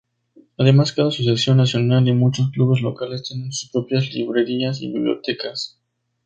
Además 0.57 0.93
cada 0.93 1.09
asociación 1.09 1.57
nacional 1.57 2.07
y 2.07 2.13
muchos 2.13 2.49
clubes 2.49 2.81
locales 2.81 3.21
tienen 3.21 3.51
sus 3.51 3.69
propias 3.69 4.11
librerías 4.11 4.81
y 4.81 4.91
bibliotecas. 4.91 5.79